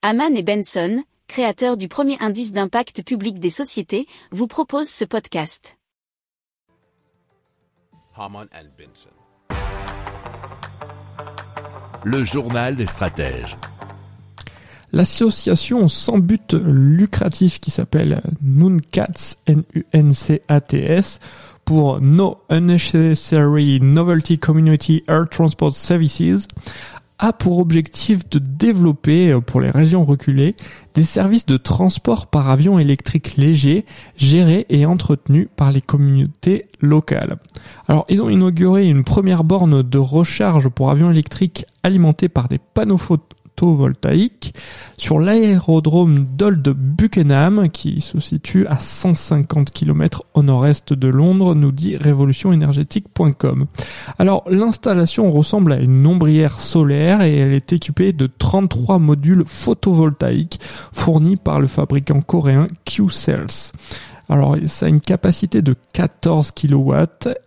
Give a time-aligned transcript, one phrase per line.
[0.00, 5.76] Haman et Benson, créateurs du premier indice d'impact public des sociétés, vous proposent ce podcast.
[8.16, 9.10] Haman and Benson.
[12.04, 13.56] Le journal des stratèges.
[14.92, 21.18] L'association sans but lucratif qui s'appelle NUNCATS, N-U-N-C-A-T-S,
[21.64, 26.46] pour No Unnecessary Novelty Community Air Transport Services,
[27.18, 30.56] a pour objectif de développer euh, pour les régions reculées
[30.94, 33.84] des services de transport par avion électrique léger
[34.16, 37.38] gérés et entretenus par les communautés locales.
[37.86, 42.58] Alors ils ont inauguré une première borne de recharge pour avions électriques alimentés par des
[42.58, 42.98] panneaux
[43.58, 44.54] photovoltaïque
[44.96, 51.72] sur l'aérodrome d'Old Buckenham qui se situe à 150 km au nord-est de Londres, nous
[51.72, 53.66] dit révolutionénergétique.com.
[54.18, 60.60] Alors l'installation ressemble à une ombrière solaire et elle est équipée de 33 modules photovoltaïques
[60.92, 63.72] fournis par le fabricant coréen Q-Cells.
[64.30, 66.92] Alors, ça a une capacité de 14 kW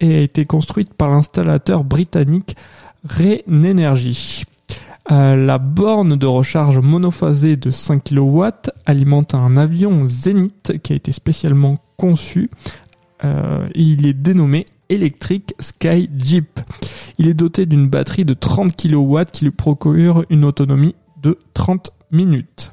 [0.00, 2.56] et a été construite par l'installateur britannique
[3.04, 4.44] Rain Energy.
[5.10, 8.44] Euh, la borne de recharge monophasée de 5 kW
[8.86, 12.50] alimente un avion Zenith qui a été spécialement conçu.
[13.24, 16.60] Euh, il est dénommé Electric Sky Jeep.
[17.18, 21.90] Il est doté d'une batterie de 30 kW qui lui procure une autonomie de 30
[22.12, 22.72] minutes.